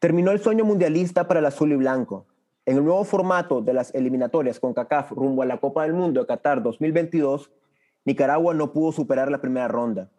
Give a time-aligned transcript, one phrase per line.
[0.00, 2.24] Terminó el sueño mundialista para el azul y blanco.
[2.64, 6.20] En el nuevo formato de las eliminatorias con CACAF rumbo a la Copa del Mundo
[6.20, 7.50] de Qatar 2022,
[8.06, 10.10] Nicaragua no pudo superar la primera ronda.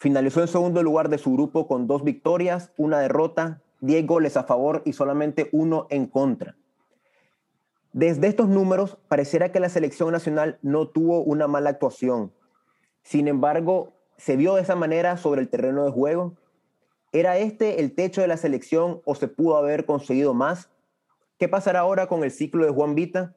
[0.00, 4.42] Finalizó en segundo lugar de su grupo con dos victorias, una derrota, 10 goles a
[4.42, 6.56] favor y solamente uno en contra.
[7.92, 12.32] Desde estos números, pareciera que la selección nacional no tuvo una mala actuación.
[13.04, 16.34] Sin embargo, se vio de esa manera sobre el terreno de juego
[17.12, 20.70] ¿Era este el techo de la selección o se pudo haber conseguido más?
[21.38, 23.34] ¿Qué pasará ahora con el ciclo de Juan Vita?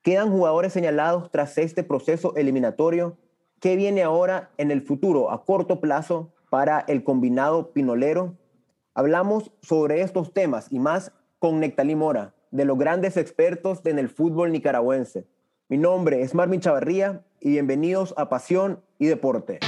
[0.00, 3.18] ¿Quedan jugadores señalados tras este proceso eliminatorio?
[3.60, 8.38] ¿Qué viene ahora en el futuro a corto plazo para el combinado pinolero?
[8.94, 14.08] Hablamos sobre estos temas y más con Nectalí Mora, de los grandes expertos en el
[14.08, 15.26] fútbol nicaragüense.
[15.68, 19.58] Mi nombre es Marvin Chavarría y bienvenidos a Pasión y Deporte.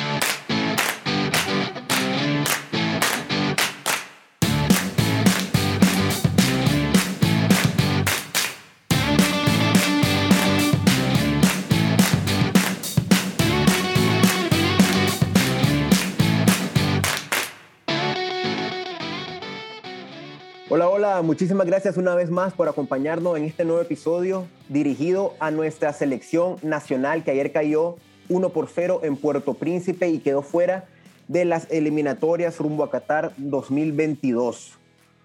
[21.22, 26.56] Muchísimas gracias una vez más por acompañarnos en este nuevo episodio dirigido a nuestra selección
[26.62, 27.96] nacional que ayer cayó
[28.30, 30.86] 1 por 0 en Puerto Príncipe y quedó fuera
[31.28, 34.78] de las eliminatorias rumbo a Qatar 2022.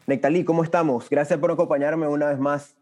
[0.05, 1.09] Nectalí, ¿cómo estamos?
[1.09, 2.75] Gracias por acompañarme una vez más.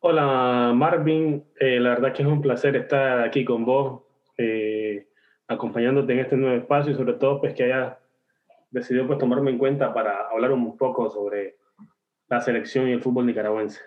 [0.00, 4.02] Hola Marvin, eh, la verdad que es un placer estar aquí con vos,
[4.36, 5.06] eh,
[5.46, 7.98] acompañándote en este nuevo espacio y sobre todo pues que haya
[8.70, 11.57] decidió pues tomarme en cuenta para hablar un poco sobre
[12.28, 13.80] la selección y el fútbol nicaragüense.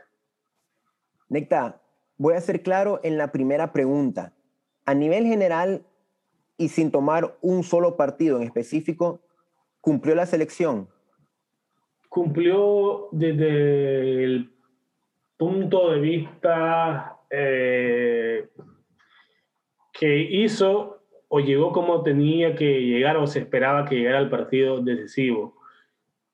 [1.30, 1.82] Necta,
[2.18, 4.34] voy a ser claro en la primera pregunta.
[4.86, 5.86] A nivel general
[6.58, 9.22] y sin tomar un solo partido en específico,
[9.80, 10.90] ¿cumplió la selección?
[12.10, 14.52] Cumplió desde el
[15.38, 18.50] punto de vista eh,
[19.94, 24.82] que hizo o llegó como tenía que llegar o se esperaba que llegara al partido
[24.82, 25.56] decisivo.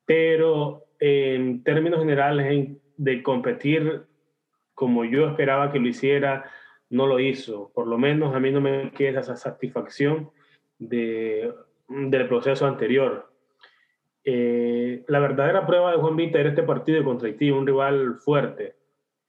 [0.04, 4.02] Pero en términos generales de competir
[4.74, 6.44] como yo esperaba que lo hiciera,
[6.90, 7.70] no lo hizo.
[7.74, 10.30] Por lo menos a mí no me queda esa satisfacción
[10.78, 11.52] de,
[11.88, 13.32] del proceso anterior.
[14.24, 18.76] Eh, la verdadera prueba de Juan Vita era este partido contra Haití, un rival fuerte,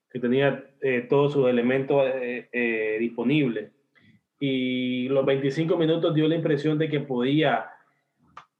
[0.09, 3.71] que tenía eh, todos sus elementos eh, disponibles
[4.39, 7.65] y los 25 minutos dio la impresión de que podía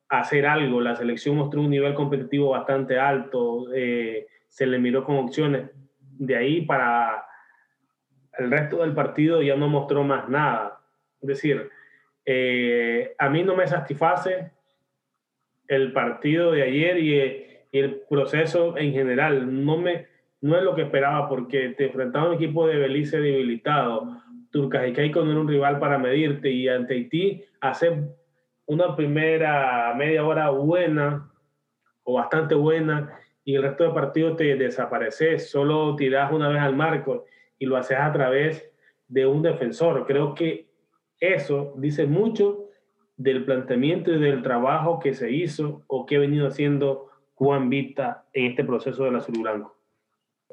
[0.09, 0.81] hacer algo.
[0.81, 5.69] La selección mostró un nivel competitivo bastante alto, eh, se le miró con opciones.
[6.01, 7.25] De ahí para
[8.37, 10.79] el resto del partido ya no mostró más nada.
[11.21, 11.69] Es decir,
[12.25, 14.51] eh, a mí no me satisface
[15.67, 19.63] el partido de ayer y, el proceso en general.
[19.63, 20.07] No, me,
[20.41, 24.19] no es lo que esperaba porque te enfrentaba a un equipo de Belice debilitado
[24.51, 28.03] Turcas no era un rival para medirte y ante Haití hacer
[28.69, 31.31] una primera media hora buena
[32.03, 36.75] o bastante buena y el resto del partido te desapareces, solo tiras una vez al
[36.75, 37.25] marco
[37.57, 38.71] y lo haces a través
[39.07, 40.05] de un defensor.
[40.05, 40.69] Creo que
[41.19, 42.67] eso dice mucho
[43.17, 48.27] del planteamiento y del trabajo que se hizo o que ha venido haciendo Juan Vita
[48.33, 49.75] en este proceso del azul blanco.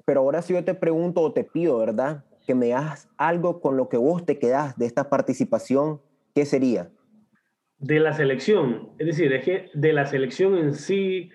[0.06, 2.24] Pero ahora si yo te pregunto o te pido, ¿verdad?
[2.46, 6.00] que me hagas algo con lo que vos te quedás de esta participación,
[6.34, 6.90] ¿qué sería?
[7.78, 11.30] De la selección, es decir, es que de la selección en sí,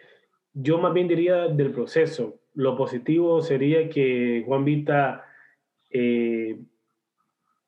[0.53, 2.39] yo más bien diría del proceso.
[2.53, 5.23] Lo positivo sería que Juan Vita
[5.91, 6.57] eh,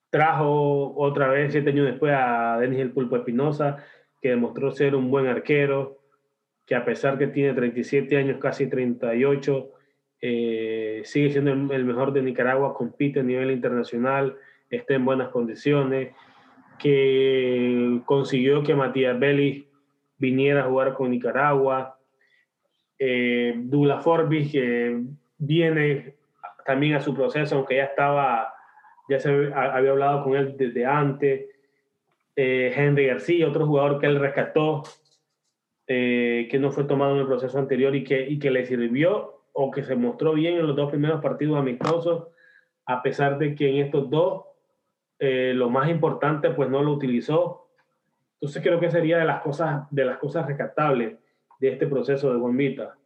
[0.10, 3.84] trajo otra vez, siete años después, a Denis el Pulpo Espinosa,
[4.22, 6.04] que demostró ser un buen arquero,
[6.66, 9.72] que a pesar que tiene 37 años, casi 38,
[10.22, 14.38] eh, sigue siendo el, mejor de Nicaragua, compite a nivel internacional,
[14.70, 16.14] está en buenas condiciones,
[16.84, 19.64] que consiguió que Matías Vélez
[20.18, 21.98] viniera a jugar con Nicaragua,
[23.00, 25.02] eh, Dula Forbis, que
[25.38, 26.16] viene
[26.66, 28.54] también a su proceso, aunque ya estaba,
[29.08, 31.46] ya se había hablado con él desde antes,
[32.36, 34.84] eh, Henry García, otro jugador que él rescató,
[35.88, 39.46] eh, que no fue tomado en el proceso anterior y que, y que le sirvió
[39.54, 42.28] o que se mostró bien en los dos primeros partidos amistosos,
[42.86, 44.53] a pesar de que en estos dos
[45.20, 47.68] eh, lo más importante pues no lo utilizó.
[48.36, 51.18] Entonces creo que sería de las cosas, de las cosas rescatables
[51.60, 52.98] de este proceso de Bombita.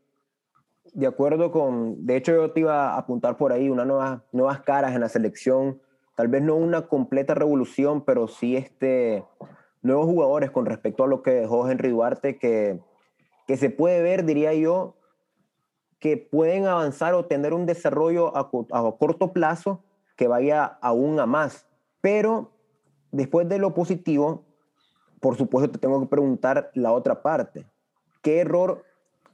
[0.93, 4.61] De acuerdo con, de hecho yo te iba a apuntar por ahí unas nuevas, nuevas
[4.61, 5.79] caras en la selección,
[6.15, 9.23] tal vez no una completa revolución, pero sí este,
[9.83, 12.79] nuevos jugadores con respecto a lo que dejó Henry Duarte, que,
[13.45, 14.95] que se puede ver, diría yo,
[15.99, 19.83] que pueden avanzar o tener un desarrollo a, a corto plazo
[20.15, 21.66] que vaya aún a más.
[22.01, 22.51] Pero
[23.11, 24.45] después de lo positivo,
[25.19, 27.65] por supuesto te tengo que preguntar la otra parte.
[28.21, 28.83] ¿Qué error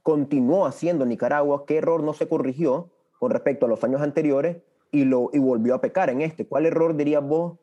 [0.02, 1.64] continuó haciendo Nicaragua?
[1.66, 4.58] ¿Qué error no se corrigió con respecto a los años anteriores
[4.90, 6.46] y, lo, y volvió a pecar en este?
[6.46, 7.58] ¿Cuál error dirías vos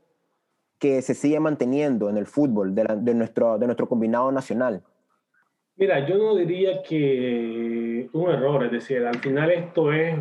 [0.79, 4.83] que se sigue manteniendo en el fútbol de, nuestro, de nuestro combinado nacional?
[5.75, 10.19] Mira, yo no diría que un error, es decir, al final esto es,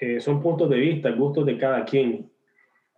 [0.00, 2.31] eh, son puntos de vista, gustos de cada quien,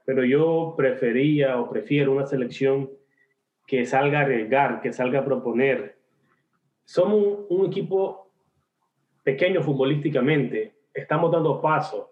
[0.04, 2.90] pero yo prefería o prefiero una selección
[3.66, 5.96] que salga a arriesgar, que salga a proponer.
[6.84, 8.30] Somos un, equipo
[9.22, 12.06] pequeño futbolísticamente, estamos dando pasos.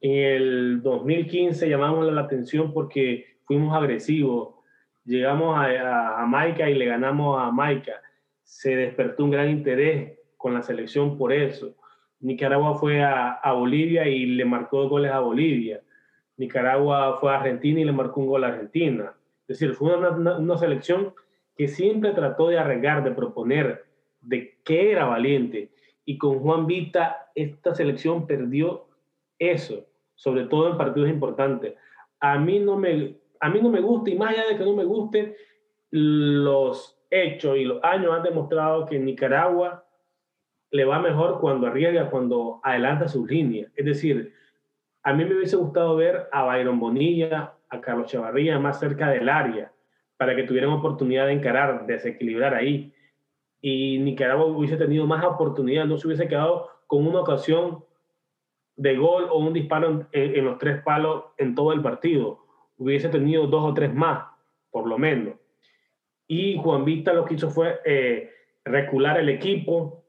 [0.00, 4.56] En el 2015 llamamos la atención porque fuimos agresivos,
[5.04, 8.02] llegamos a, Jamaica y le ganamos a Jamaica.
[8.42, 11.74] Se despertó un gran interés con la selección por eso.
[12.20, 15.80] Nicaragua fue a, a Bolivia y le marcó goles a Bolivia.
[16.36, 19.14] Nicaragua fue a Argentina y le marcó un gol a Argentina.
[19.46, 21.14] Es decir, fue una, selección
[21.56, 23.84] que siempre trató de arreglar, de proponer,
[24.20, 25.70] de que era valiente.
[26.04, 28.86] Y con Juan Vita, esta selección perdió
[29.38, 31.74] eso, sobre todo en partidos importantes.
[32.20, 34.74] A mí no me, a mí no me gusta, y más allá de que no
[34.74, 35.36] me guste,
[35.90, 39.84] los hechos y los años han demostrado que Nicaragua
[40.70, 43.70] le va mejor cuando arriesga, cuando adelanta sus líneas.
[43.76, 44.32] Es decir,
[45.02, 49.28] a mí me hubiese gustado ver a Byron Bonilla, a Carlos Chavarría más cerca del
[49.28, 49.72] área
[50.16, 52.94] para que tuvieran oportunidad de encarar, desequilibrar ahí.
[53.60, 57.84] Y Nicaragua hubiese tenido más oportunidad, no se hubiese quedado con una ocasión
[58.76, 62.38] de gol o un disparo en, los tres palos en todo el partido.
[62.78, 64.26] Hubiese tenido dos o tres más,
[64.70, 65.34] por lo menos.
[66.28, 68.30] Y Juan Vista lo que hizo fue eh,
[68.64, 70.04] recular el equipo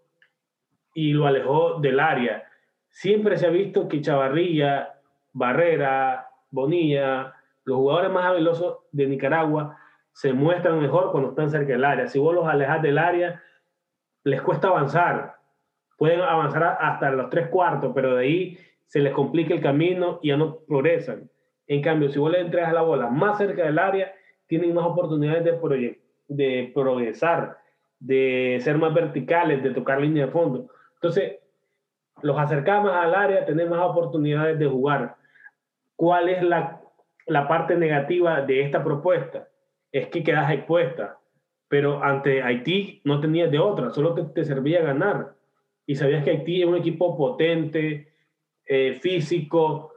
[0.93, 2.43] y lo alejó del área.
[2.93, 4.93] Siempre se ha visto que Chavarría,
[5.31, 7.33] Barrera, Bonilla,
[7.65, 9.75] los jugadores más habilidosos de Nicaragua
[10.11, 12.07] se muestran mejor cuando están cerca del área.
[12.07, 13.41] Si vos los alejas del área,
[14.23, 15.37] les cuesta avanzar.
[15.97, 20.27] Pueden avanzar hasta los tres cuartos, pero de ahí se les complica el camino y
[20.27, 21.31] ya no progresan.
[21.65, 24.13] En cambio, si vos le entregas la bola más cerca del área,
[24.45, 27.57] tienen más oportunidades de, de progresar,
[27.99, 30.69] de ser más verticales, de tocar línea de fondo.
[30.93, 31.39] Entonces,
[32.23, 35.15] los acercamos al área, tenemos más oportunidades de jugar.
[35.95, 36.83] ¿Cuál es la
[37.27, 39.47] la parte negativa de esta propuesta
[39.91, 41.19] es que quedas expuesta,
[41.67, 45.35] pero ante Haití no tenías de otra, solo te, te servía ganar.
[45.85, 48.13] Y sabías que Haití es un equipo potente,
[48.65, 49.93] eh, físico,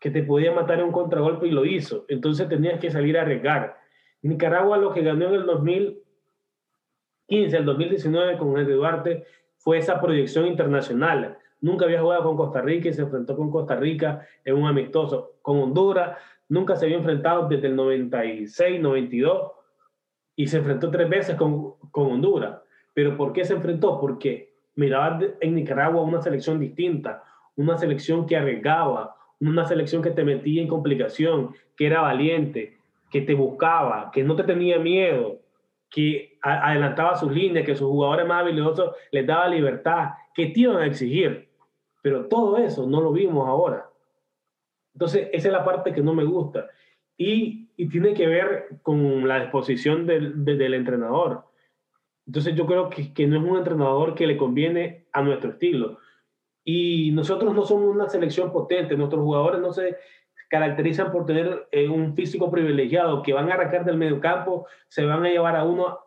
[0.00, 2.04] que te podía matar en un contragolpe y lo hizo.
[2.08, 3.78] Entonces tenías que salir a arriesgar.
[4.22, 9.24] Nicaragua lo que ganó en el 2015, el 2019 con Henry Duarte
[9.58, 11.38] fue esa proyección internacional.
[11.66, 15.32] Nunca había jugado con Costa Rica y se enfrentó con Costa Rica en un amistoso.
[15.42, 16.16] Con Honduras
[16.48, 19.50] nunca se había enfrentado desde el 96, 92
[20.36, 22.60] y se enfrentó tres veces con, con Honduras.
[22.94, 23.98] ¿Pero por qué se enfrentó?
[23.98, 27.24] Porque miraba en Nicaragua una selección distinta,
[27.56, 32.76] una selección que arriesgaba, una selección que te metía en complicación, que era valiente,
[33.10, 35.40] que te buscaba, que no te tenía miedo,
[35.90, 40.76] que adelantaba sus líneas, que sus jugadores más habilidosos les daba libertad, que te iban
[40.76, 41.45] a exigir.
[42.06, 43.90] Pero todo eso no lo vimos ahora.
[44.94, 46.68] Entonces, esa es la parte que no me gusta.
[47.16, 51.46] Y, tiene que ver con la disposición del, del entrenador.
[52.24, 55.98] Entonces, yo creo que, que, no es un entrenador que le conviene a nuestro estilo.
[56.62, 59.96] Y nosotros no somos una selección potente, nuestros jugadores no se
[60.48, 65.04] caracterizan por tener eh, un físico privilegiado, que van a arrancar del medio campo, se
[65.04, 65.98] van a llevar a uno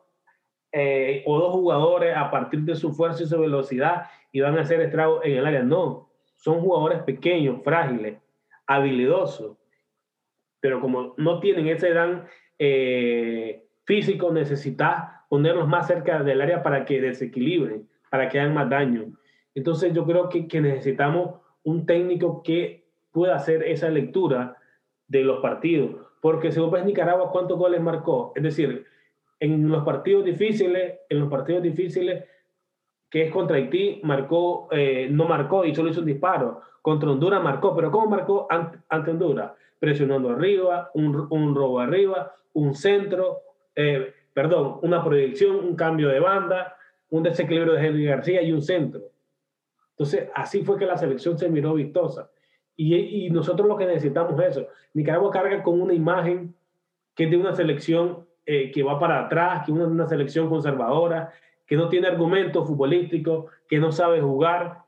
[0.71, 4.61] eh, o dos jugadores a partir de su fuerza y su velocidad y van a
[4.61, 5.63] hacer estragos en el área.
[5.63, 8.19] No, son jugadores pequeños, frágiles,
[8.67, 9.57] habilidoso,
[10.59, 12.25] pero como no tienen ese dan
[12.59, 18.69] eh, físico, necesitas ponerlos más cerca del área para que desequilibren, para que hagan más
[18.69, 19.13] daño.
[19.55, 24.57] Entonces yo creo que, que necesitamos un técnico que pueda hacer esa lectura
[25.07, 28.33] de los partidos, porque si vos ves Nicaragua, ¿cuántos goles marcó?
[28.35, 28.85] Es decir,
[29.39, 32.25] en los partidos difíciles, en los partidos difíciles,
[33.09, 36.61] que es contra Haití, marcó, eh, no marcó y solo hizo un disparo.
[36.81, 39.51] Contra Honduras marcó, pero ¿cómo marcó ante, Honduras?
[39.79, 43.39] Presionando arriba, un, un robo arriba, un centro,
[43.75, 46.75] eh, perdón, una proyección, un cambio de banda,
[47.09, 49.01] un desequilibrio de Henry García y un centro.
[49.91, 52.29] Entonces, así fue que la selección se miró vistosa.
[52.75, 54.67] Y, y nosotros lo que necesitamos es eso.
[54.93, 56.55] Nicaragua carga con una imagen
[57.15, 61.31] que es de una selección eh, que va para atrás, que es una selección conservadora,
[61.67, 64.79] que no tiene argumentos futbolísticos, que no sabe jugar.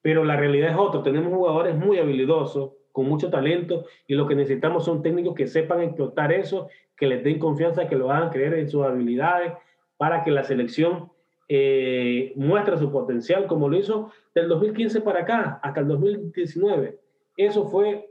[0.00, 1.02] pero la realidad es otra.
[1.02, 5.82] Tenemos jugadores muy habilidosos, con mucho talento, y lo que necesitamos son técnicos que sepan
[5.82, 9.52] explotar eso, que les den confianza, que lo hagan creer en sus habilidades,
[9.98, 11.12] para que la selección
[11.46, 16.98] eh, muestre su potencial, como lo hizo del 2015 para acá, hasta el 2019.
[17.36, 18.08] Eso fue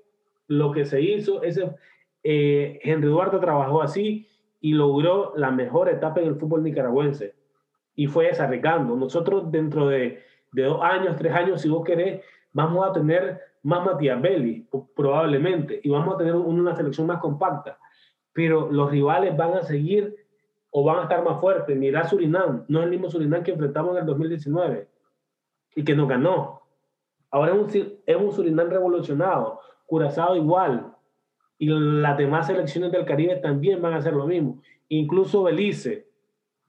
[0.48, 1.42] lo que se hizo.
[1.42, 1.72] Ese,
[2.24, 4.28] eh, Henry Duarte trabajó así
[4.60, 7.36] y logró la mejor etapa en el fútbol nicaragüense.
[7.96, 8.96] Y fue desarregando.
[8.96, 12.24] Nosotros dentro de, de, dos años, tres años, si vos querés,
[12.54, 17.78] vamos a tener más Matías Belli, probablemente, y vamos a tener una selección más compacta.
[18.34, 20.16] Pero los rivales van a seguir
[20.70, 21.76] o van a estar más fuertes.
[21.76, 24.88] Mira Surinam, no es el mismo Surinam que enfrentamos en el 2019
[25.76, 26.62] y que nos ganó.
[27.32, 30.94] Ahora es un, es un Surinam revolucionado, Curazao igual,
[31.60, 34.62] y las demás selecciones del Caribe también van a hacer lo mismo.
[34.90, 36.08] Incluso Belice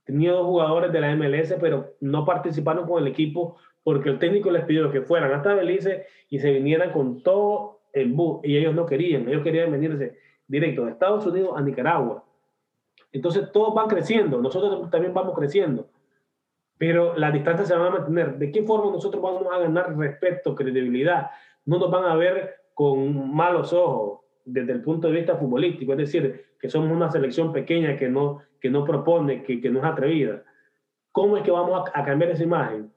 [0.05, 4.51] tenía dos jugadores de la MLS, pero no participaron con el equipo porque el técnico
[4.51, 8.41] les pidió que fueran hasta Belice y se vinieran con todo el bus.
[8.45, 10.17] Y ellos no querían, ellos querían venirse
[10.47, 12.25] directo de Estados Unidos a Nicaragua.
[13.13, 15.89] Entonces todos van creciendo, nosotros también vamos creciendo,
[16.77, 18.39] pero la distancia se va a mantener.
[18.39, 21.31] ¿De qué forma nosotros vamos a ganar respeto, credibilidad?
[21.65, 25.99] No nos van a ver con malos ojos desde el punto de vista futbolístico, es
[25.99, 29.85] decir, que somos una selección pequeña que no, que no propone, que, que no es
[29.85, 30.43] atrevida.
[31.13, 32.91] ¿Cómo es que vamos a, cambiar esa imagen?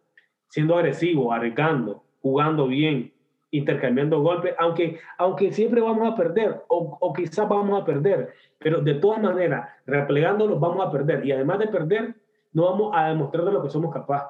[0.48, 3.14] Siendo agresivo, arriesgando, jugando bien,
[3.52, 8.82] intercambiando golpes, aunque, aunque siempre vamos a perder o, o quizás vamos a perder, pero
[8.82, 12.16] de todas maneras, replegándolos vamos a perder y además de perder,
[12.54, 14.30] no vamos a demostrar de lo que somos capaces.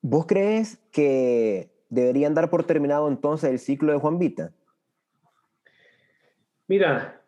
[0.00, 4.52] ¿Vos crees que deberían dar por terminado entonces el ciclo de Juan Vita?
[6.68, 7.22] Mira,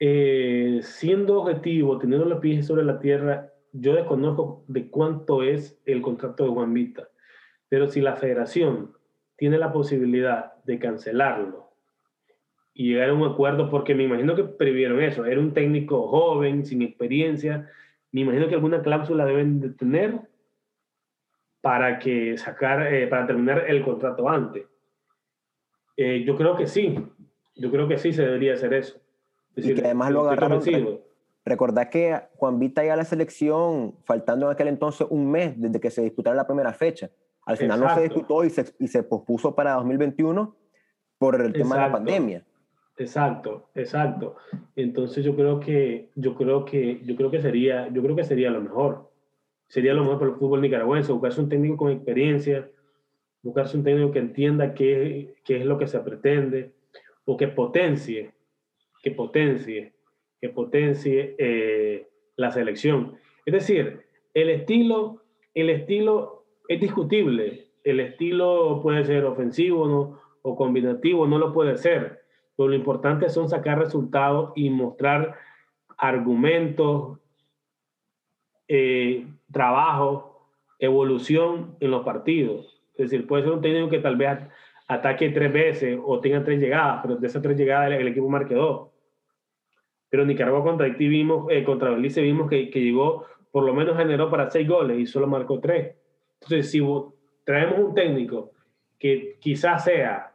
[0.00, 6.02] eh, siendo objetivo, teniendo los pies sobre la tierra, yo desconozco de cuánto es el
[6.02, 7.08] contrato de Juan Vita,
[7.68, 8.92] pero si la federación
[9.36, 11.70] tiene la posibilidad de cancelarlo
[12.74, 16.66] y llegar a un acuerdo, porque me imagino que previeron eso, era un técnico joven,
[16.66, 17.70] sin experiencia,
[18.10, 20.20] me imagino que alguna cláusula deben de tener
[21.60, 24.66] para que sacar, eh, para terminar el contrato antes.
[25.96, 26.98] Eh, yo creo que sí,
[27.54, 29.00] yo creo que sí se debería hacer eso.
[29.56, 30.62] y que además lo agarraron.
[31.44, 35.80] Recordad que Juan Vita ya a la selección, faltando en aquel entonces un mes desde
[35.80, 37.10] que se disputara la primera fecha.
[37.44, 40.54] Al final no se disputó y se, y se pospuso para 2021
[41.18, 42.44] por el tema de la pandemia.
[42.96, 44.36] Exacto, exacto.
[44.76, 48.50] Entonces yo creo que yo creo que yo creo que sería yo creo que sería
[48.50, 49.10] lo mejor.
[49.66, 52.70] Sería lo mejor para el fútbol nicaragüense, buscarse un técnico con experiencia,
[53.42, 56.72] buscarse un técnico que entienda qué, qué es lo que se pretende
[57.24, 58.32] o que potencie,
[59.02, 59.92] que potencie,
[60.40, 63.16] que potencie eh, la selección.
[63.46, 64.02] Es decir,
[64.34, 65.22] el estilo,
[65.54, 67.68] el estilo es discutible.
[67.84, 70.20] El estilo puede ser ofensivo ¿no?
[70.42, 72.22] o combinativo, no lo puede ser.
[72.56, 75.36] Pero lo importante son sacar resultados y mostrar
[75.96, 77.18] argumentos,
[78.68, 80.48] eh, trabajo,
[80.78, 82.82] evolución en los partidos.
[82.94, 84.38] Es decir, puede ser un técnico que tal vez
[84.92, 88.54] ataque tres veces o tenga tres llegadas, pero de esas tres llegadas el, equipo marque
[88.54, 88.90] dos.
[90.08, 93.96] Pero Nicaragua contra Haití vimos, eh, contra Belice vimos que, que, llegó, por lo menos
[93.96, 95.96] generó para seis goles y solo marcó tres.
[96.34, 96.82] Entonces, si
[97.44, 98.52] traemos un técnico
[98.98, 100.32] que quizás sea,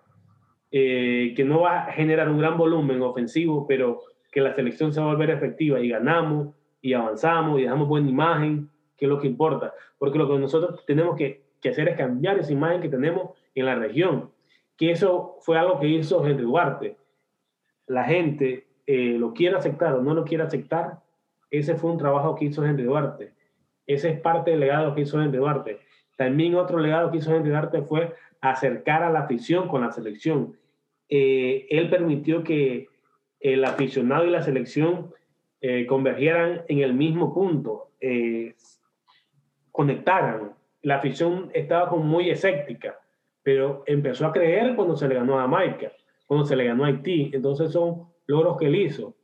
[0.71, 4.99] eh, que no va a generar un gran volumen ofensivo, pero que la selección se
[4.99, 9.19] va a volver efectiva y ganamos y avanzamos y dejamos buena imagen, que es lo
[9.19, 9.73] que importa.
[9.97, 13.65] Porque lo que nosotros tenemos que, que hacer es cambiar esa imagen que tenemos en
[13.65, 14.31] la región
[14.77, 16.97] que eso fue algo que hizo Henry Duarte.
[17.87, 21.01] La gente eh, lo quiere aceptar o no lo quiere aceptar,
[21.49, 23.33] ese fue un trabajo que hizo Henry Duarte.
[23.87, 25.79] Ese es parte del legado que hizo Henry Duarte.
[26.15, 30.57] También otro legado que hizo Henry Duarte fue acercar a la afición con la selección.
[31.09, 32.89] Eh, él permitió que
[33.39, 35.13] el aficionado y la selección
[35.61, 37.91] eh, convergieran en el mismo punto,
[39.71, 40.53] conectaran.
[40.81, 42.99] La afición estaba como muy escéptica
[43.47, 45.93] pero empezó a creer cuando se le ganó a Jamaica,
[46.25, 47.31] cuando se le ganó a Haití.
[47.33, 49.15] Entonces son logros que él hizo.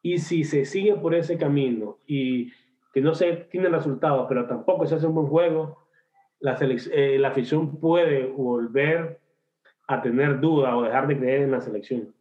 [0.00, 2.50] Y si se sigue por ese camino y
[2.94, 5.76] que no se tiene resultados, pero tampoco se hace un buen juego,
[6.40, 9.20] la, eh, la afición puede volver
[9.88, 12.14] a tener duda o dejar de creer en la selección.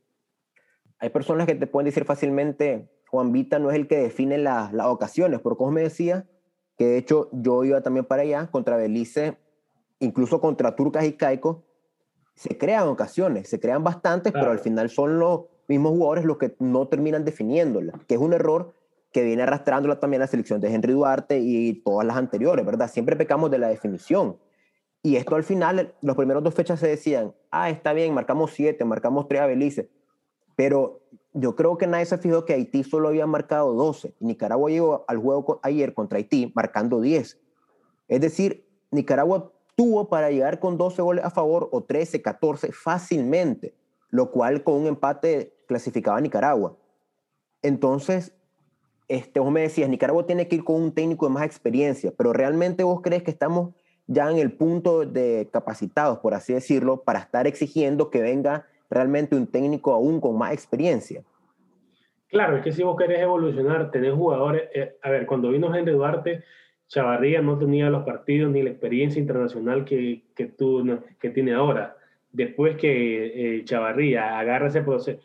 [0.99, 4.73] Hay personas que te pueden decir fácilmente, Juan Vita no es el que define las
[4.83, 6.25] ocasiones, porque como me decía,
[6.77, 9.37] que de hecho yo iba también para allá, contra Belice,
[10.05, 11.57] incluso contra Turcas y Caicos,
[12.35, 16.55] se crean ocasiones, se crean bastantes, pero al final son los mismos jugadores los que
[16.59, 18.73] no terminan definiéndola, que es un error
[19.11, 22.89] que viene arrastrándola también la selección de Henry Duarte y todas las anteriores, ¿verdad?
[22.89, 24.37] Siempre pecamos de la definición.
[25.01, 28.83] Y esto al final, los primeros dos fechas se decían, ah, está bien, marcamos siete,
[28.83, 29.89] marcamos tres a Belice.
[30.57, 34.15] Pero yo creo que nadie se fijó que Haití solo había marcado 12.
[34.19, 37.39] Y Nicaragua llegó al juego ayer contra Haití marcando 10.
[38.07, 43.73] Es decir, Nicaragua tuvo para llegar con 12 goles a favor o 13, 14 fácilmente,
[44.09, 46.77] lo cual con un empate clasificaba a Nicaragua.
[47.61, 48.33] Entonces,
[49.07, 52.33] este, vos me decías, Nicaragua tiene que ir con un técnico de más experiencia, pero
[52.33, 53.73] realmente vos crees que estamos
[54.07, 59.35] ya en el punto de capacitados, por así decirlo, para estar exigiendo que venga realmente
[59.35, 61.23] un técnico aún con más experiencia.
[62.29, 64.69] Claro, es que si vos querés evolucionar, tenés jugadores.
[64.73, 66.43] Eh, a ver, cuando vino Henry Duarte,
[66.87, 71.97] Chavarría no tenía los partidos ni la experiencia internacional que, que, tú, que tiene ahora.
[72.31, 75.19] Después que eh, Chavarría agarra ese proceso.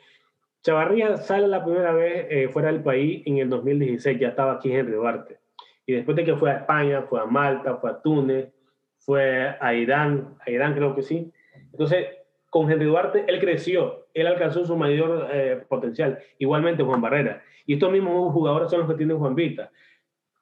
[0.62, 4.72] Chavarría sale la primera vez eh, fuera del país en el 2016, ya estaba aquí
[4.72, 5.38] Henry Duarte.
[5.86, 8.52] Y después de que fue a España, fue a Malta, fue a Túnez,
[8.98, 11.32] fue a Irán, Irán creo que sí.
[11.72, 12.06] Entonces,
[12.50, 16.18] con Henry Duarte, él creció, él alcanzó su mayor eh, potencial.
[16.38, 17.42] Igualmente Juan Barrera.
[17.64, 19.70] Y estos mismos jugadores son los que tienen Juan Vita.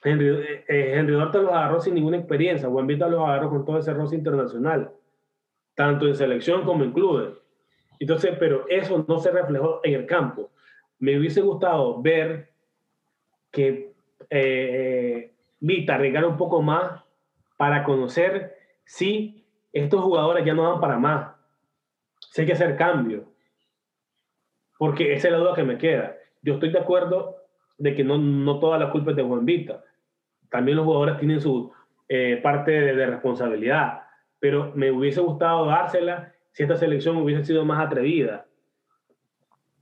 [0.03, 0.29] Henry,
[0.69, 2.69] eh, Henry Duarte los agarró sin ninguna experiencia.
[2.69, 4.93] Juan Vita los agarró con todo ese roce internacional,
[5.75, 7.35] tanto en selección como en clubes.
[7.99, 10.51] Entonces, pero eso no se reflejó en el campo.
[10.99, 12.51] Me hubiese gustado ver
[13.51, 13.93] que
[14.31, 17.03] eh, Vita arriesgara un poco más
[17.57, 21.35] para conocer si estos jugadores ya no van para más.
[22.31, 23.25] Si hay que hacer cambio.
[24.79, 26.17] Porque esa es la duda que me queda.
[26.43, 27.38] Yo estoy de acuerdo
[27.79, 29.83] de que no, no toda la culpa es de Juan Vita.
[30.51, 31.73] También los jugadores tienen su
[32.09, 34.03] eh, parte de, responsabilidad.
[34.41, 38.47] Pero me hubiese gustado dársela si esta selección hubiese sido más atrevida.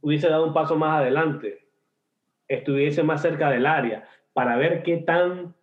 [0.01, 1.67] Hubiese dado un paso más adelante.
[2.49, 5.55] Estuviese más cerca del área para ver qué tan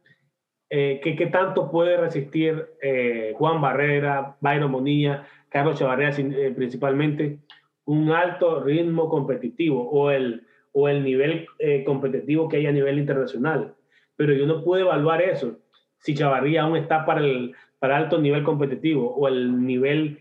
[0.69, 6.09] eh, ¿qué, tanto puede resistir eh, Juan Barrera, Byron Monilla, Carlos Chavarría
[6.55, 7.37] principalmente,
[7.85, 11.47] un alto ritmo competitivo o el, o el nivel
[11.85, 13.73] competitivo que hay a nivel internacional?
[14.15, 15.57] Pero yo no puedo evaluar eso
[15.99, 20.19] si Chavarría aún está para el para alto nivel competitivo o el nivel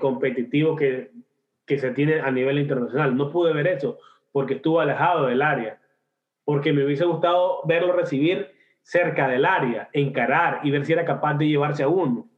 [0.00, 1.10] competitivo que,
[1.66, 3.16] que se tiene a nivel internacional.
[3.16, 3.98] No pude ver eso
[4.32, 5.80] porque estuvo alejado del área,
[6.44, 8.48] porque me hubiese gustado verlo recibir
[8.82, 12.28] cerca del área, encarar y ver si era capaz de llevarse a uno.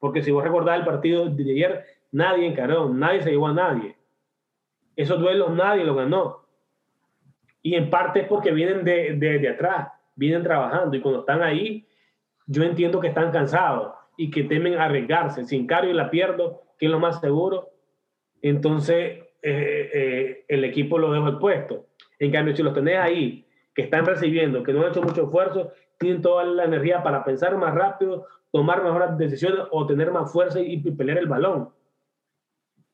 [0.00, 3.96] Porque si vos recordás el partido de ayer, nadie encaró, nadie se llevó a nadie.
[4.96, 6.47] Esos duelos nadie lo ganó.
[7.68, 11.86] Y en parte es porque vienen de, de, atrás, vienen trabajando y cuando están ahí,
[12.46, 15.44] yo entiendo que están cansados y que temen arriesgarse.
[15.44, 17.68] Si encaro y la pierdo, que es lo más seguro,
[18.40, 21.88] entonces eh, eh, el equipo lo dejo puesto.
[22.18, 25.70] En cambio, si los tenés ahí que están recibiendo, que no han hecho mucho esfuerzo,
[25.98, 30.58] tienen toda la energía para pensar más rápido, tomar mejores decisiones o tener más fuerza
[30.58, 31.68] y, pelear el balón.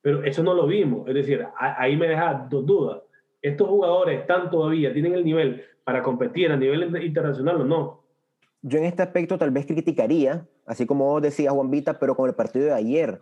[0.01, 1.07] Pero eso no lo vimos.
[1.07, 3.04] Es decir, ahí me deja dos dudas.
[3.45, 8.03] ¿Estos jugadores están todavía, tienen el nivel para competir a nivel internacional o no?
[8.63, 12.33] Yo en este aspecto tal vez criticaría, así como decía Juan Vita, pero con el
[12.33, 13.21] partido de ayer.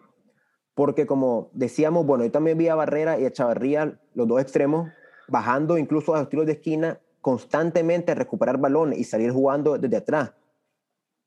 [0.75, 4.89] Porque como decíamos, bueno, yo también vi a Barrera y a Chavarría, los dos extremos,
[5.27, 10.33] bajando incluso a los tiros de esquina constantemente recuperar balones y salir jugando desde atrás.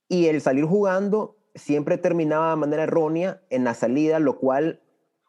[0.09, 4.81] Y el salir jugando siempre terminaba de manera errónea en la salida, lo cual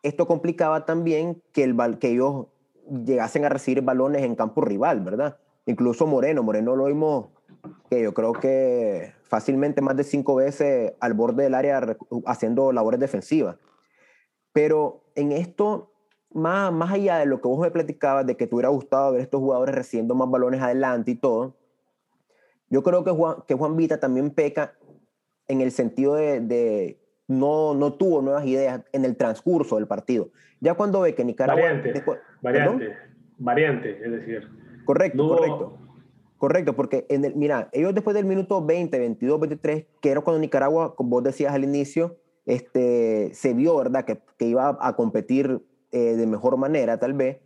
[0.04, 2.46] esto complicaba también que, el, que ellos
[3.06, 5.38] llegasen a recibir balones en campo rival, ¿verdad?
[5.66, 7.28] Incluso Moreno, Moreno lo vimos
[7.90, 13.00] que yo creo que fácilmente más de cinco veces al borde del área haciendo labores
[13.00, 13.58] defensivas.
[14.54, 15.92] Pero en esto
[16.32, 19.22] más, más allá de lo que vos me platicabas, de que te hubiera gustado ver
[19.22, 21.56] estos jugadores recibiendo más balones adelante y todo,
[22.70, 24.74] yo creo que Juan, que Juan Vita también peca
[25.48, 30.30] en el sentido de, de no, no tuvo nuevas ideas en el transcurso del partido.
[30.60, 31.82] Ya cuando ve que Nicaragua...
[32.42, 32.98] Variante, variante,
[33.38, 34.48] variante, es decir.
[34.86, 35.78] Correcto, correcto.
[36.38, 40.40] Correcto, porque en el, mira, ellos después del minuto 20, 22, 23, que era cuando
[40.40, 45.62] Nicaragua, como vos decías al inicio, este, se vio, ¿verdad?, que, que iba a competir
[45.92, 47.40] eh, de mejor manera, tal vez,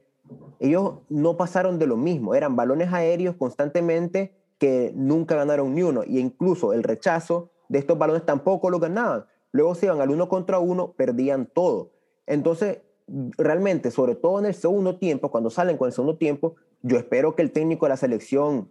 [0.60, 6.04] ellos no pasaron de lo mismo, eran balones aéreos constantemente que nunca ganaron ni uno,
[6.06, 9.26] y incluso el rechazo de estos balones tampoco lo ganaban.
[9.52, 11.92] Luego se iban al uno contra uno, perdían todo.
[12.28, 12.80] Entonces,
[13.38, 17.36] realmente, sobre todo en el segundo tiempo, cuando salen con el segundo tiempo, yo espero
[17.36, 18.70] que el técnico de la selección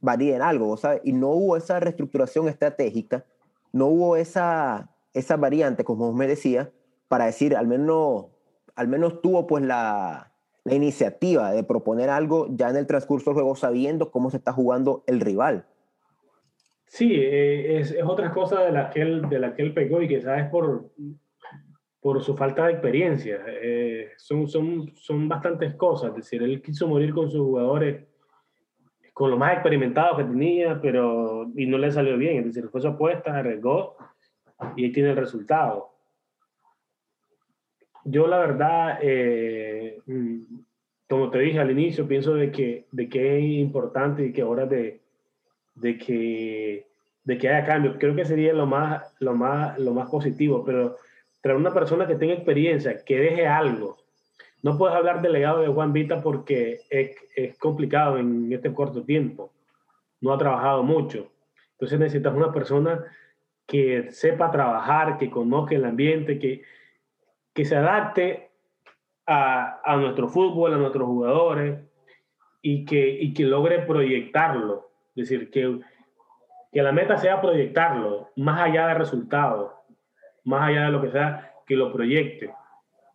[0.00, 1.00] varíe en algo, ¿sabes?
[1.04, 3.24] Y no hubo esa reestructuración estratégica,
[3.72, 6.68] no hubo esa, esa variante, como me decías,
[7.08, 8.26] para decir, al menos
[8.78, 10.32] al menos tuvo pues la,
[10.70, 15.02] iniciativa de proponer algo ya en el transcurso del juego sabiendo cómo se está jugando
[15.06, 15.64] el rival.
[16.84, 20.02] Sí, eh, es, es, otra cosa de la que él, de la que él pegó
[20.02, 20.90] y quizás es por,
[22.08, 23.44] por su falta de experiencia.
[23.46, 26.08] Eh, son, son, son bastantes cosas.
[26.10, 28.06] Es decir, él quiso morir con sus jugadores,
[29.12, 32.38] con los más experimentados que tenía, pero y no le salió bien.
[32.38, 33.96] Es decir, fue su apuesta, arriesgó
[34.74, 35.90] y ahí tiene el resultado.
[38.04, 39.98] Yo la verdad, eh,
[41.06, 44.64] como te dije al inicio, pienso de que, de que es importante y que ahora
[44.64, 45.02] de
[45.80, 46.86] de que,
[47.24, 47.96] de que haya cambios.
[47.98, 50.96] Creo que sería lo más, lo, más, lo más positivo, pero
[51.40, 53.96] traer una persona que tenga experiencia, que deje algo.
[54.62, 59.04] No puedes hablar del legado de Juan Vita porque es, es complicado en este corto
[59.04, 59.52] tiempo.
[60.20, 61.30] No ha trabajado mucho.
[61.72, 63.04] Entonces necesitas una persona
[63.66, 66.62] que sepa trabajar, que conozca el ambiente, que,
[67.54, 68.50] que se adapte
[69.26, 71.78] a, a, nuestro fútbol, a nuestros jugadores
[72.62, 74.90] y que, y que logre proyectarlo.
[75.14, 75.80] Es decir, que,
[76.72, 79.77] que la meta sea proyectarlo, más allá del resultado,
[80.48, 82.50] más allá de lo que sea, que lo proyecte,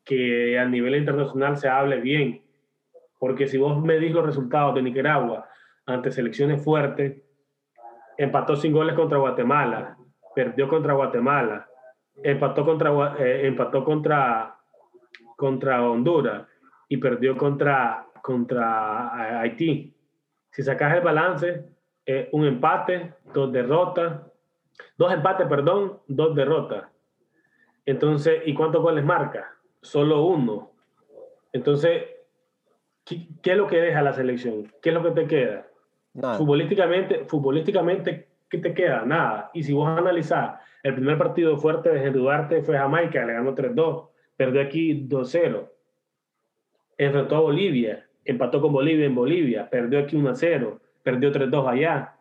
[0.05, 2.43] que a nivel internacional se hable bien.
[3.19, 5.49] Porque si vos me los resultados de Nicaragua
[5.87, 7.23] ante selecciones fuertes,
[8.17, 9.97] empató sin goles contra Guatemala,
[10.35, 11.67] perdió contra Guatemala,
[12.21, 14.55] empató contra, eh, empató contra,
[15.35, 16.47] contra Honduras
[16.87, 19.91] y perdió contra, contra Haití.
[20.51, 21.65] Si sacas el balance,
[22.05, 24.21] eh, un empate, dos derrotas,
[24.95, 26.93] dos empates, perdón, dos derrotas.
[27.85, 29.55] Entonces, ¿y cuántos goles marca?
[29.81, 30.71] Solo uno.
[31.51, 32.03] Entonces,
[33.05, 34.71] ¿qué, es lo que deja la selección?
[34.81, 35.67] ¿Qué es lo que te queda?
[36.37, 39.03] Futbolísticamente, futbolísticamente, ¿qué te queda?
[39.05, 39.49] Nada.
[39.53, 44.09] Y si vos analizás, el primer partido fuerte de Duarte fue Jamaica, le ganó 3-2,
[44.37, 45.69] perdió aquí 2-0.
[46.97, 52.15] Enfrentó a Bolivia, empató con Bolivia en Bolivia, perdió aquí 1-0 perdió 3-2 allá,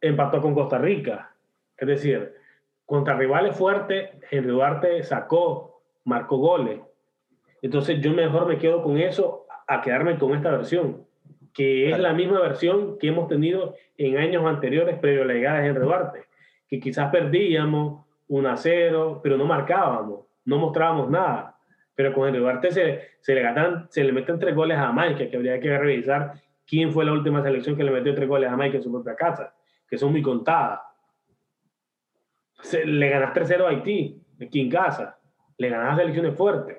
[0.00, 1.34] empató con Costa Rica.
[1.76, 2.34] Es decir,
[2.86, 6.80] contra rivales fuertes, Henry Duarte sacó, marcó goles.
[7.60, 11.04] Entonces yo mejor me quedo con eso a quedarme con esta versión,
[11.52, 15.60] que es la misma versión que hemos tenido en años anteriores previo a la llegada
[15.60, 16.20] de Henry Duarte,
[16.68, 21.56] que quizás perdíamos 1 a 0, pero no marcábamos, no mostrábamos nada.
[21.96, 25.28] Pero con Henry Duarte se, se, le, ganan, se le meten tres goles a Mike,
[25.28, 26.34] que habría que revisar
[26.66, 29.16] quién fue la última selección que le metió tres goles a Mike en su propia
[29.16, 29.54] casa,
[29.88, 30.80] que son muy contadas.
[32.84, 35.18] Le ganas 3-0 a Haití, aquí en casa.
[35.58, 36.78] Le ganas a selecciones fuertes.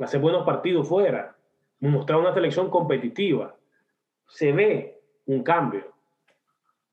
[0.00, 1.36] Hace buenos partidos fuera.
[1.80, 3.56] Mostrar una selección competitiva.
[4.28, 5.92] Se ve un cambio.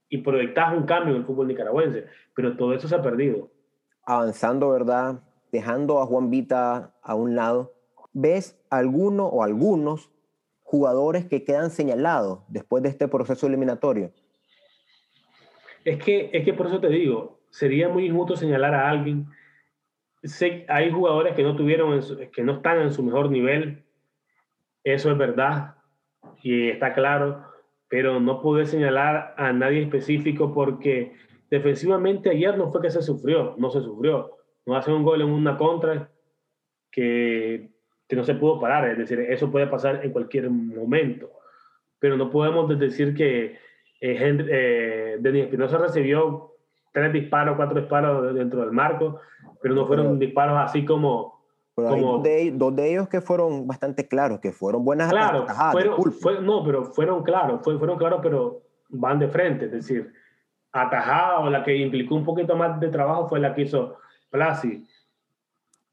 [0.10, 2.06] Y proyectas un cambio en el fútbol nicaragüense.
[2.36, 3.50] Pero todo eso se ha perdido.
[4.04, 5.22] Avanzando, ¿verdad?
[5.52, 7.74] Dejando a Juan Vita a un lado.
[8.12, 10.10] ¿Ves alguno o algunos
[10.64, 14.12] jugadores que quedan señalados después de este proceso eliminatorio?
[15.86, 19.28] Es que, es que por eso te digo, sería muy injusto señalar a alguien.
[20.68, 23.84] Hay jugadores que no tuvieron, que no están en su mejor nivel,
[24.84, 25.76] eso es verdad
[26.42, 27.46] y está claro,
[27.88, 31.14] pero no pude señalar a nadie específico porque
[31.50, 34.38] defensivamente ayer no fue que se sufrió, no se sufrió.
[34.66, 36.10] No hace un gol en una contra
[36.92, 37.70] que
[38.10, 38.90] que no se pudo parar.
[38.90, 41.30] Es decir, eso puede pasar en cualquier momento.
[42.00, 43.58] Pero no podemos decir que
[44.02, 46.56] eh, eh, Denis Espinosa recibió
[46.92, 49.20] tres disparos, cuatro disparos dentro del marco,
[49.62, 51.42] pero no fueron disparos así como...
[51.76, 56.86] como dos, de, ellos que fueron bastante claros, que fueron buenas claro, fueron, no, pero
[56.86, 59.66] fueron claros, fueron claros, pero van de frente.
[59.66, 60.12] Es decir,
[60.72, 63.98] atajada o la que implicó un poquito más de trabajo fue la que hizo
[64.30, 64.86] Plasi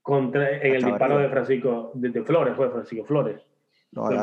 [0.02, 3.40] contra, en el disparo de Francisco, de, Flores, fue Francisco Flores.
[3.92, 4.18] No, hay,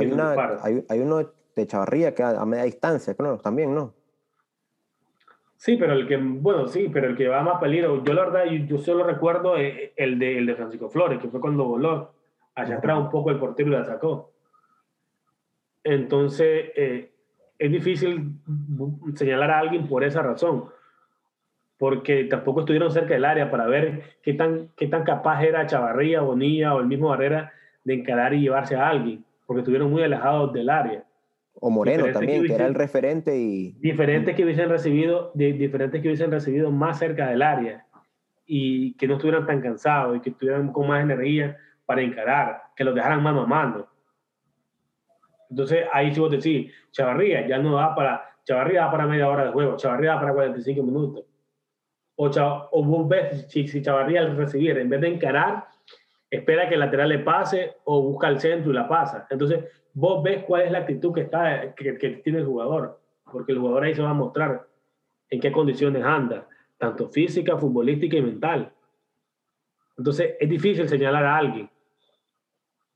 [0.87, 3.93] hay, uno de Chavarría que a, media distancia, claro, también, ¿no?
[5.63, 8.43] Sí, pero el que, bueno, sí, pero el que va más peligro, yo la verdad,
[8.67, 12.11] yo, solo recuerdo eh, el de, el de Francisco Flores, que fue cuando voló
[12.53, 14.33] allá atrás un poco el portero y la sacó.
[15.85, 17.13] Entonces, eh,
[17.57, 18.41] es difícil
[19.15, 20.65] señalar a alguien por esa razón
[21.77, 26.19] porque tampoco estuvieron cerca del área para ver qué tan, qué tan capaz era Chavarría,
[26.19, 27.53] Bonilla o el mismo Barrera
[27.85, 31.05] de encarar y llevarse a alguien, porque estuvieron muy alejados del área.
[31.59, 33.73] O Moreno también, que, era el referente y...
[33.79, 37.85] Diferentes que hubiesen recibido, diferentes que hubiesen recibido más cerca del área
[38.45, 42.83] y que no estuvieran tan cansados y que estuvieran con más energía para encarar, que
[42.83, 43.87] los dejaran mano a mano.
[45.49, 49.45] Entonces ahí sí vos decís, Chavarría ya no da para, Chavarría da para media hora
[49.45, 51.25] de juego, Chavarría da para 45 minutos
[52.15, 55.65] o, o vos ves si, si Chavarría al recibir, en vez de encarar,
[56.35, 59.27] espera que el lateral le pase o busca el centro y la pasa.
[59.29, 61.93] Entonces, vos ves cuál es la actitud que, está, que,
[62.23, 62.99] tiene el jugador,
[63.31, 64.67] porque el jugador ahí se va a mostrar
[65.29, 68.71] en qué condiciones anda, tanto física, futbolística y mental.
[69.97, 71.69] Entonces es difícil señalar a alguien.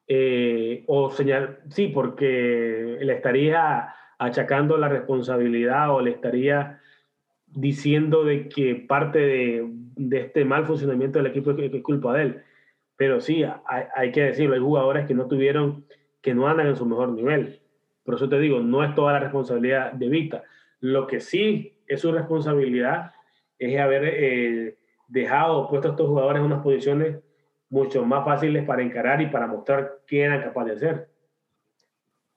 [0.08, 6.80] Eh, o señalar, sí, porque le estaría achacando la responsabilidad o le estaría
[7.46, 9.66] diciendo de que parte de,
[9.98, 12.44] de este mal funcionamiento del equipo es, culpa de él.
[12.98, 15.86] Pero sí, hay, hay, que decirlo, hay jugadores que no tuvieron,
[16.22, 17.62] que no andan en su mejor nivel.
[18.04, 20.44] Por eso te digo, no es toda la responsabilidad de Vita.
[20.80, 23.12] Lo que sí es su responsabilidad
[23.60, 27.20] es haber eh, dejado puestos a estos jugadores en unas posiciones
[27.70, 31.10] mucho más fáciles para encarar y para mostrar qué eran capaces de hacer.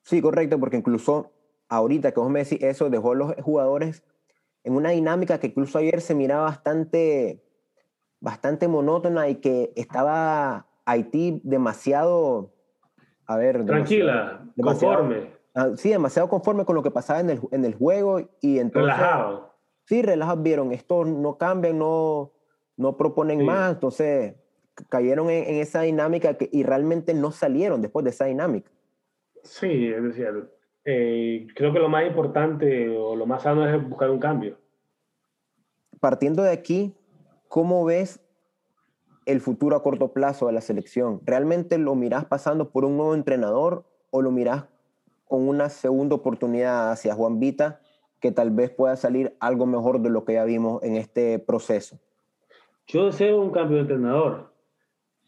[0.02, 1.30] Sí, correcto, porque incluso
[1.68, 4.02] ahorita que vos me decís eso, dejó a los jugadores
[4.64, 7.42] en una dinámica que incluso ayer se miraba bastante,
[8.20, 12.52] bastante monótona y que estaba Haití demasiado,
[13.26, 13.64] a ver...
[13.64, 15.32] Tranquila, conforme.
[15.54, 18.96] Ah, sí, demasiado conforme con lo que pasaba en el, en el juego y entonces...
[18.96, 19.50] Relajado.
[19.84, 22.32] Sí, relajados, vieron, esto no cambian, no,
[22.76, 24.34] no proponen más, entonces
[24.88, 28.70] cayeron en, esa dinámica que, y realmente no salieron después de esa dinámica.
[29.42, 30.48] Sí, es decir,
[30.84, 34.58] eh, creo que lo más importante o lo más sano es buscar un cambio.
[35.98, 36.94] Partiendo de aquí,
[37.50, 38.24] ¿cómo ves
[39.26, 41.20] el futuro a corto plazo de la selección?
[41.26, 44.66] ¿Realmente lo mirás pasando por un nuevo entrenador o lo mirás
[45.26, 47.80] con una segunda oportunidad hacia Juan Vita
[48.20, 51.98] que tal vez pueda salir algo mejor de lo que ya vimos en este proceso?
[52.86, 54.52] Yo deseo un cambio de entrenador.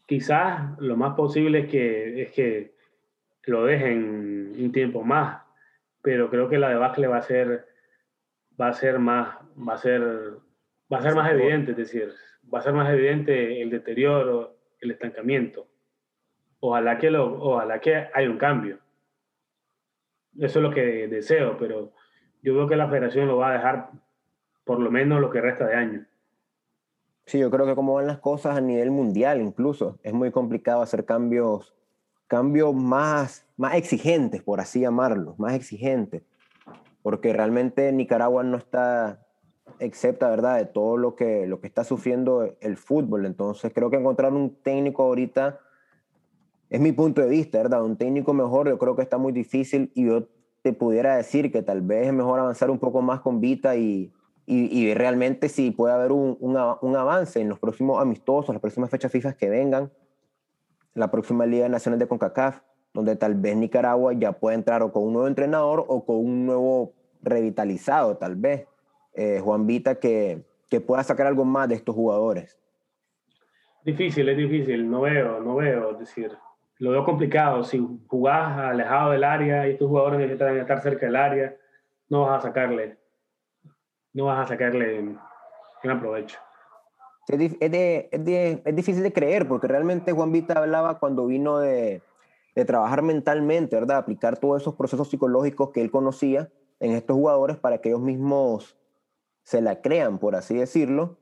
[0.07, 2.77] Quizás lo más posible es que, es que
[3.45, 5.43] lo dejen un tiempo más,
[6.03, 7.67] pero creo que la debacle va a ser,
[8.61, 10.35] va a ser más, va a ser,
[10.93, 12.13] va a ser más evidente, es decir,
[12.53, 15.67] va a ser más evidente el deterioro, el estancamiento.
[16.61, 18.79] Ojalá que, lo, ojalá que haya un cambio.
[20.39, 21.93] Eso es lo que deseo, pero
[22.43, 23.91] yo veo que la federación lo va a dejar
[24.65, 26.07] por lo menos lo que resta de año.
[27.25, 30.83] Sí, yo creo que como van las cosas a nivel mundial incluso, es muy complicado
[30.83, 31.75] hacer cambios,
[32.27, 36.23] cambios más, más exigentes, por así llamarlo, más exigentes,
[37.03, 39.25] porque realmente Nicaragua no está
[39.79, 43.27] excepta, ¿verdad?, de todo lo que, lo que está sufriendo el fútbol.
[43.27, 45.61] Entonces creo que encontrar un técnico ahorita
[46.71, 47.85] es mi punto de vista, ¿verdad?
[47.85, 50.29] Un técnico mejor yo creo que está muy difícil y yo
[50.63, 54.13] te pudiera decir que tal vez es mejor avanzar un poco más con Vita y,
[54.47, 59.13] y, realmente si puede haber un, un, avance en los próximos amistosos, las próximas fechas
[59.13, 59.91] fijas que vengan,
[60.95, 62.61] la próxima Liga Nacional de CONCACAF,
[62.95, 66.47] donde tal vez Nicaragua ya pueda entrar o con un nuevo entrenador o con un
[66.47, 68.67] nuevo revitalizado, tal vez,
[69.15, 72.59] eh, Juan Vita, que, que pueda sacar algo más de estos jugadores.
[73.85, 76.31] Difícil, es difícil, no veo, no veo, es decir,
[76.79, 77.65] lo veo complicado.
[77.65, 81.57] Si jugás alejado del área y estos jugadores necesitan estar cerca del área,
[82.09, 83.03] no vas a sacarle
[84.13, 85.17] no vas a sacarle
[85.83, 86.39] gran provecho.
[87.29, 92.03] Es, es, difícil de creer porque realmente Juan Vita hablaba cuando vino de,
[92.55, 93.99] de, trabajar mentalmente, ¿verdad?
[93.99, 98.77] Aplicar todos esos procesos psicológicos que él conocía en estos jugadores para que ellos mismos
[99.45, 101.19] se la crean, por así decirlo.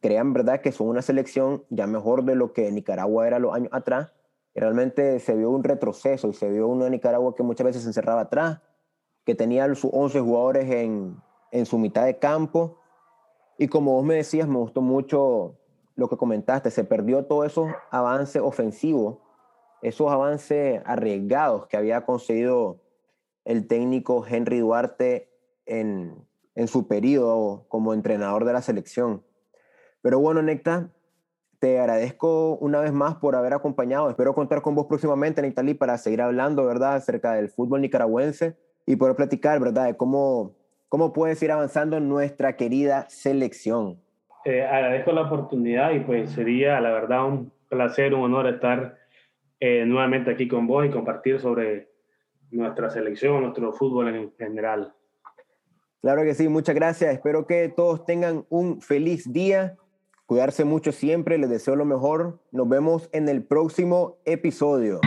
[0.00, 0.60] Crean, ¿verdad?
[0.60, 4.12] Que son una selección ya mejor de lo que Nicaragua era los años atrás.
[4.54, 7.88] Y realmente se vio un retroceso y se vio una Nicaragua que muchas veces se
[7.88, 8.60] encerraba atrás,
[9.24, 11.16] que tenía sus 11 jugadores en,
[11.50, 12.78] en su mitad de campo.
[13.58, 15.58] Y como vos me decías, me gustó mucho
[15.94, 19.18] lo que comentaste, se perdió todos esos avances ofensivos,
[19.80, 22.82] esos avances arriesgados que había conseguido
[23.44, 25.30] el técnico Henry Duarte
[25.64, 29.22] en, en su periodo como entrenador de la selección.
[30.02, 30.90] Pero bueno, Necta,
[31.60, 34.10] te agradezco una vez más por haber acompañado.
[34.10, 38.96] Espero contar con vos próximamente, Nectalí, para seguir hablando, ¿verdad?, acerca del fútbol nicaragüense y
[38.96, 40.56] poder platicar, ¿verdad?, de cómo
[40.88, 44.00] ¿Cómo puedes ir avanzando nuestra querida selección?
[44.44, 48.96] Eh, agradezco la oportunidad y pues sería la verdad un placer, un honor estar
[49.58, 51.88] eh, nuevamente aquí con vos y compartir sobre
[52.52, 54.94] nuestra selección, nuestro fútbol en general.
[56.02, 57.14] Claro que sí, muchas gracias.
[57.14, 59.76] Espero que todos tengan un feliz día.
[60.26, 62.40] Cuidarse mucho siempre, les deseo lo mejor.
[62.50, 65.00] Nos vemos en el próximo episodio.